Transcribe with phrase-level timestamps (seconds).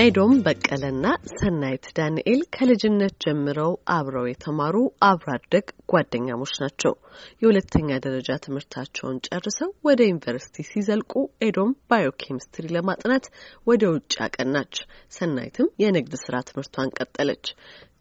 [0.00, 4.76] ኤዶም በቀለና ሰናይት ዳንኤል ከልጅነት ጀምረው አብረው የተማሩ
[5.08, 6.92] አብሮ አደግ ጓደኛሞች ናቸው።
[7.42, 11.12] የሁለተኛ ደረጃ ትምህርታቸውን ጨርሰው ወደ ዩኒቨርሲቲ ሲዘልቁ
[11.46, 13.26] ኤዶም ባዮኬሚስትሪ ለማጥናት
[13.66, 14.74] ወደ ውጭ አቀናች።
[15.12, 17.46] ሰናይትም የንግድ ስራ ትምህርቷን ቀጠለች።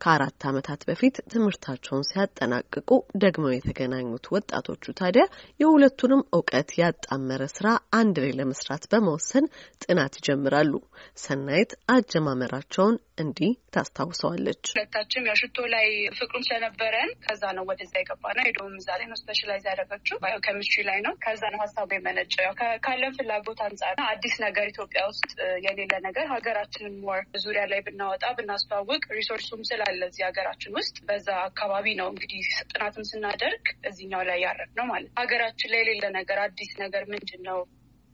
[0.04, 2.90] ከአራት ዓመታት በፊት ትምህርታቸውን ሲያጠናቅቁ
[3.24, 5.24] ደግመው የተገናኙት ወጣቶቹ ታዲያ
[5.60, 7.68] የሁለቱንም እውቀት ያጣመረ ስራ
[8.00, 9.48] አንድ ላይ ለመስራት በመወሰን
[9.84, 10.74] ጥናት ይጀምራሉ።
[11.18, 15.88] ሰናይት አጀማመራቸውን እንዲህ ታስታውሰዋለች። ሁለታችንም ያው ሽቶ ላይ
[16.18, 21.00] ፍቅሩም ስለነበረን ከዛ ነው ወደዛ የገባነው። ኤዶም እዛ ላይ ነው specialize ያደረገችው ባዮ ኬሚስትሪ ላይ
[21.06, 22.54] ነው። ከዛ ነው ሀሳቡ የመነጨ ያው
[22.86, 25.30] ካለን ፍላጎት አንጻር አዲስ ነገር ኢትዮጵያ ውስጥ
[25.66, 31.30] የሌለ ነገር ሀገራችንን more ዙሪያ ላይ ብናወጣ ብናስተዋውቅ resource ኡም ስላለ እዚህ ሀገራችን ውስጥ በዛ
[31.50, 37.04] አካባቢ ነው እንግዲህ ጥናትም ስናደርግ እዚህኛው ላይ ያረግነው ማለት ሀገራችን ላይ የሌለ ነገር አዲስ ነገር
[37.12, 37.60] ምንድን ነው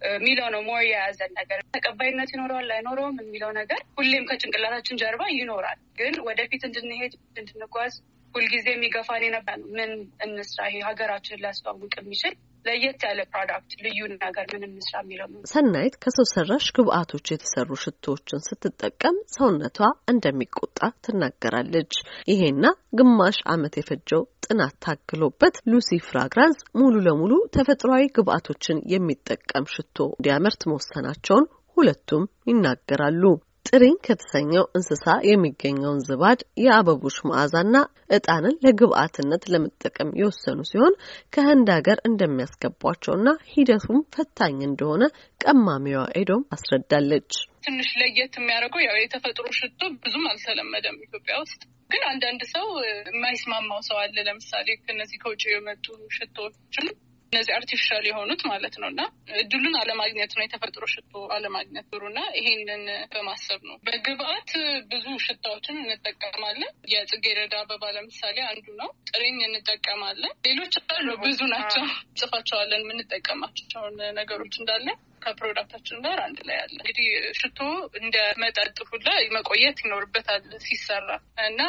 [0.01, 6.15] የሚለው ነው more የያዘን ነገር ተቀባይነት ይኖረዋል አይኖረውም የሚለው ነገር ሁሌም ከጭንቅላታችን ጀርባ ይኖራል። ግን
[6.27, 7.93] ወደፊት እንድንሄድ እንድንጓዝ
[8.33, 9.91] ሁልጊዜ የሚገፋን የነበር ነው። ምን
[10.25, 12.33] እንስራ ይሄ ሀገራችንን ሊያስተዋውቅ የሚችል
[12.65, 19.17] ለየት ያለ product ልዩ ነገር ምን እንስራ የሚለው ሰናይት ከሰው ሰራሽ ግብአቶች የተሰሩ ሽቶዎችን ስትጠቀም
[19.35, 19.79] ሰውነቷ
[20.13, 21.93] እንደሚቆጣ ትናገራለች።
[22.31, 22.63] ይሄና
[22.99, 31.47] ግማሽ ዓመት የፈጀው ጥናት ታክሎበት ሉሲ ፍራግራንስ ሙሉ ለሙሉ ተፈጥሯዊ ግብአቶችን የሚጠቀም ሽቶ እንዲያመርት መወሰናቸውን
[31.77, 33.23] ሁለቱም ይናገራሉ።
[33.65, 37.75] ጥሪኝ ከተሰኘው እንስሳ የሚገኘውን ዝባድ፣ የአበቦች መዓዛና
[38.15, 40.93] እጣንን ለግብአትነት ለመጠቀም የወሰኑ ሲሆን
[41.33, 45.03] ከህንድ ሀገር እንደሚያስገቧቸውና ሂደቱም ፈታኝ እንደሆነ
[45.41, 47.31] ቀማሚዋ ኤዶም አስረዳለች።
[47.65, 52.67] ትንሽ ለየት የሚያደርገው ያው የተፈጥሮ ሽቶ ብዙም አልተለመደም ኢትዮጵያ ውስጥ። ግን አንዳንድ ሰው
[53.09, 56.87] የማይስማማው ሰው አለ። ለምሳሌ ከነዚህ ከውጭ የመጡ ሽቶዎችን
[57.35, 59.01] እነዚህ artificial የሆኑት ማለት ነው እና
[59.39, 62.83] እድሉን አለማግኘት ነው የተፈጥሮ ሽቶ አለማግኘት ብሩ እና ይሄንን
[63.13, 64.51] በማሰብ ነው። በግብአት
[64.91, 71.83] ብዙ ሽታዎችን እንጠቀማለን። የጽጌረዳ አበባ ለምሳሌ አንዱ ነው። ጥሬኝ እንጠቀማለን። ሌሎች አሉ፣ ብዙ ናቸው።
[72.19, 74.87] ጽፋቸዋለን የምንጠቀማቸውን ነገሮች እንዳለ
[75.25, 77.07] ከ product ኣችን ጋር አንድ ላይ አለ። እንግዲህ
[77.39, 77.59] ሽቶ
[77.99, 81.07] እንደ መጠጥ ሁላ መቆየት ይኖርበታል ሲሰራ
[81.47, 81.61] እና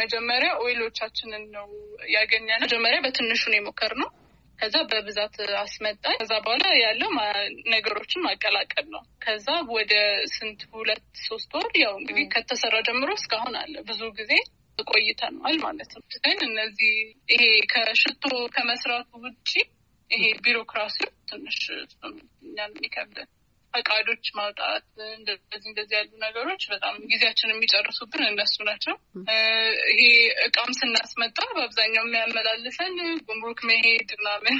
[0.00, 1.68] መጀመሪያ oil ኦቻችንን ነው
[2.14, 4.10] ያገኘነው። መጀመሪያ በትንሹ ነው የሞከርነው
[4.62, 7.10] ከዛ በብዛት አስመጣኝ። ከዛ በኋላ ያለው
[7.72, 9.46] ነገሮችን ማቀላቀል ነው። ከዛ
[9.76, 9.94] ወደ
[10.34, 14.32] ስንት ሁለት ሶስት ወር ያው እንግዲህ ከተሰራ ጀምሮ እስካሁን አለ ብዙ ጊዜ
[14.88, 16.94] ቆይተናል ማለት ነው። ግን እነዚህ
[17.32, 17.42] ይሄ
[17.72, 18.24] ከሽቶ
[18.54, 19.50] ከመስራቱ ውጭ
[20.10, 20.98] ይሄ ቢሮክራሲ
[21.28, 21.58] ትንሽ
[22.42, 23.28] እኛን የሚከብደን
[23.74, 28.94] ፈቃዶች ማውጣት እንደዚህ እንደዚህ ያሉ ነገሮች በጣም ጊዜያችን የሚጨርሱብን እነሱ ናቸው።
[29.94, 30.02] ይሄ
[30.46, 32.96] እቃም ስናስመጣ በአብዛኛው የሚያመላልሰን
[33.28, 34.56] ጉምሩክ መሄድ ምናምን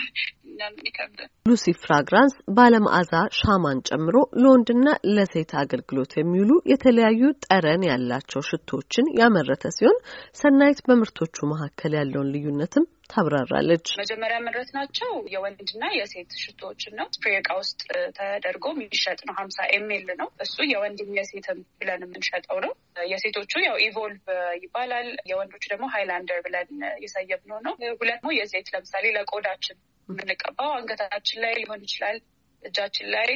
[0.46, 9.12] እኛን የሚከብደን። ሉሲ ፍራግራንስ ባለመዓዛ ሻማን ጨምሮ ለወንድና ለሴት አገልግሎት የሚውሉ የተለያዩ ጠረን ያላቸው ሽቶዎችን
[9.20, 9.98] ያመረተ ሲሆን
[10.42, 17.80] ሰናይት በምርቶቹ መካከል ያለውን ልዩነትም ታብራራለች። መጀመሪያ ያመረትናቸው የወንድና የሴት ሽቶዎችን ነው። spray እቃ ውስጥ
[18.18, 22.72] ተደርጎ የሚሸጥ ነው። ሀምሳ ml ነው እሱ የወንድም የሴትም ብለን የምንሸጠው ነው።
[23.12, 24.24] የሴቶቹ ያው Evolve
[24.62, 26.70] ይባላል። የወንዶቹ ደግሞ Highlander ብለን
[27.04, 29.78] የሰየምነው ነው። ሁለት የሴት ለምሳሌ ለቆዳችን
[30.08, 32.16] የምንቀባው አንገታችን ላይ ሊሆን ይችላል
[32.62, 33.30] እጃችን ላይ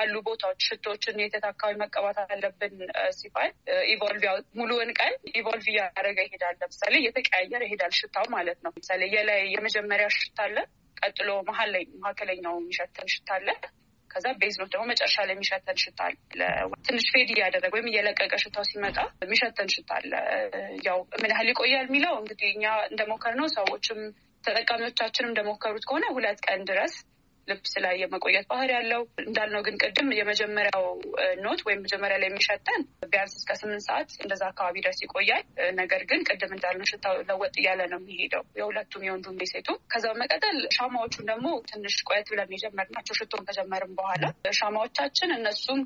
[0.00, 2.74] አሉ ቦታዎች ሽቶችን የት አካባቢ መቀባት አለብን
[3.18, 3.50] ሲባል
[3.92, 4.24] evolve
[4.58, 10.40] ሙሉውን ቀን evolve እያደረገ ይሄዳል። ለምሳሌ እየተቀያየረ ይሄዳል ሽታው ማለት ነው። ለምሳሌ የላይ የመጀመሪያ ሽታ
[10.46, 10.56] አለ።
[10.96, 13.48] ቀጥሎ መሀል ላይ መካከለኛው የሚሸተን ሽታ አለ።
[14.10, 16.40] ከዛ base note ደግሞ መጨረሻ ላይ የሚሸተን ሽታ አለ።
[16.86, 20.12] ትንሽ ፌድ እያደረገ ወይም እየለቀቀ ሽታው ሲመጣ የሚሸተን ሽታ አለ።
[20.86, 24.00] ያው ምን ያህል ይቆያል የሚለው እንግዲህ እኛ እንደሞከርነው ሰዎችም
[24.44, 26.94] ተጠቃሚዎቻችንም እንደሞከሩት ከሆነ ሁለት ቀን ድረስ
[27.50, 30.84] ልብስ ላይ የመቆየት ባህሪ ያለው እንዳልነው ግን ቅድም የመጀመሪያው
[31.44, 35.44] ኖት ወይም መጀመሪያ ላይ የሚሸተን ቢያንስ እስከ ስምንት ሰዓት እንደዛ አካባቢ ድረስ ይቆያል።
[35.80, 41.26] ነገር ግን ቅድም እንዳልነው ሽታው ለወጥ እያለ ነው የሚሄደው የሁለቱም የወንዱም የሴቱ። ከዛ በመቀጠል ሻማዎቹን
[41.30, 44.24] ደግሞ ትንሽ ቆየት ብለን የጀመርናቸው ሽቶን ከጀመርን በኋላ
[44.60, 45.82] ሻማዎቻችን እነሱም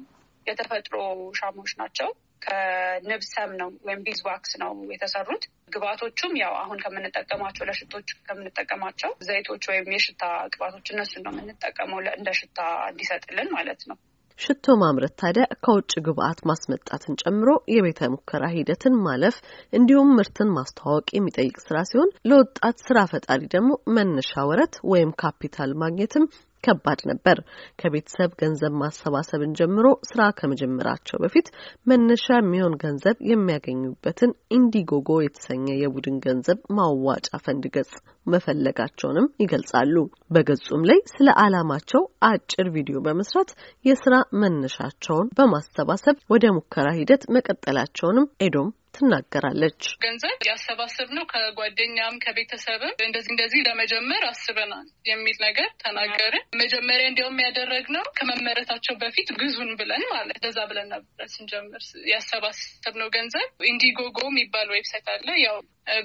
[0.47, 0.97] የተፈጥሮ
[1.39, 2.09] ሻማዎች ናቸው።
[2.45, 5.45] ከንብ ሰም ነው ወይም ቢዝዋክስ ነው የተሰሩት።
[5.75, 12.61] ግብአቶቹም ያው አሁን ከምንጠቀማቸው ለሽቶች ከምንጠቀማቸው ዘይቶች ወይም የሽታ ቅባቶች እነሱን ነው የምንጠቀመው እንደ ሽታ
[12.91, 13.99] እንዲሰጥልን ማለት ነው።
[14.39, 19.37] ሽቶ ማምረት ታዲያ ከውጭ ግብአት ማስመጣትን ጨምሮ የቤተ ሙከራ ሂደትን ማለፍ
[19.73, 26.27] እንዲሁም ምርትን ማስተዋወቅ የሚጠይቅ ስራ ሲሆን ለወጣት ስራ ፈጣሪ ደግሞ መነሻ ወረት ወይም ካፒታል ማግኘትም
[26.65, 27.39] ከባድ ነበር።
[27.81, 31.49] ከቤተሰብ ገንዘብ ማሰባሰብን ጀምሮ ስራ ከመጀመራቸው በፊት
[31.87, 37.93] መነሻ የሚሆን ገንዘብ የሚያገኙበትን Indiegogo የተሰኘ የቡድን ገንዘብ ማዋጫ ፈንድ ገጽ
[38.27, 39.97] መፈለጋቸውንም ይገልጻሉ።
[40.35, 43.51] በገጹም ላይ ስለ ዓላማቸው አጭር ቪዲዮ በመስራት
[43.85, 53.61] የስራ መነሻቸውን በማሰባሰብ ወደ ሙከራ ሂደት መቀጠላቸውንም ኤዶም ትናገራለች። ገንዘብ ያሰባሰብነው ከጓደኛም ከቤተሰብም እንደዚህ እንደዚህ
[53.69, 60.89] ለመጀመር አስበናል የሚል ነገር ተናገርን። መጀመሪያ እንዲያውም ያደረግነው ከመመረታቸው በፊት ግዙን ብለን ማለት እንደዛ ብለን
[60.95, 61.83] ነበረ ስንጀምር
[62.13, 65.59] ያሰባሰብነው ገንዘብ Indiegogo የሚባል website አለ ያው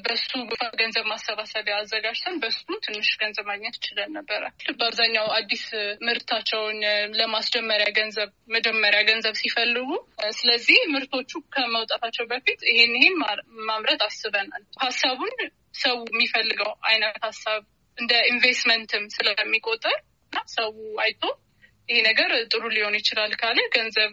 [0.06, 0.30] በሱ
[0.80, 4.42] ገንዘብ ማሰባሰቢያ አዘጋጅተን በሱ ትንሽ ገንዘብ ማግኘት ችለን ነበረ።
[4.80, 5.64] በአብዛኛው አዲስ
[6.02, 6.80] ምርታቸውን
[7.20, 9.90] ለማስጀመሪያ ገንዘብ መጀመሪያ ገንዘብ ሲፈልጉ፣
[10.40, 13.18] ስለዚህ ምርቶቹ ከመውጣታቸው በፊት ይሄን ይሄን
[13.70, 15.34] ማምረት አስበናል። ሀሳቡን
[15.80, 17.62] ሰው የሚፈልገው አይነት ሀሳብ
[17.98, 19.98] እንደ ኢንቨስትመንትም ስለሚቆጠር
[20.52, 20.72] ሰው
[21.02, 21.22] አይቶ
[21.90, 24.12] ይሄ ነገር ጥሩ ሊሆን ይችላል ካለ ገንዘብ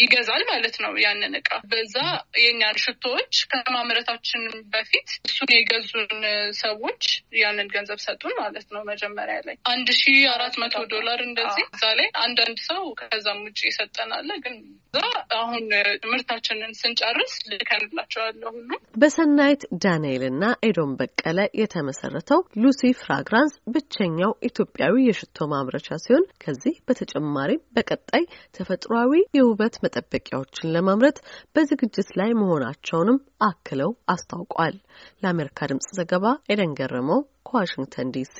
[0.00, 1.96] ይገዛል ማለት ነው ያንን እቃ። በዛ
[2.42, 6.22] የእኛን ሽቶዎች ከማምረታችን በፊት እሱን የገዙን
[6.60, 7.02] ሰዎች
[7.40, 10.04] ያንን ገንዘብ ሰጡን ማለት ነው። መጀመሪያ ላይ አንድ ሺ
[10.34, 14.14] አራት መቶ ዶላር እንደዚህ እዛ ላይ አንዳንድ ሰው ከዛም ውጭ ይሰጠናል።
[14.44, 14.56] ግን
[14.88, 14.98] እዛ
[15.38, 15.64] አሁን
[16.10, 25.48] ምርታችንን ስንጨርስ ልከንላቸዋለሁ ሁሉ በሰናይት ዳንኤል እና ኤዶም በቀለ የተመሰረተው ሉሲ ፍራግራንስ ብቸኛው ኢትዮጵያዊ የሽቶ
[25.52, 28.24] ማምረቻ ሲሆን ከዚህ በተጨማሪም በቀጣይ
[28.56, 31.18] ተፈጥሯዊ የውበት መጠበቂያዎችን ለማምረት
[31.56, 33.18] በዝግጅት ላይ መሆናቸውንም
[33.48, 34.76] አክለው አስታውቋል።
[35.22, 38.38] ለአሜሪካ ድምጽ ዘገባ ኤደን ገረመው ከዋሽንግተን ዲሲ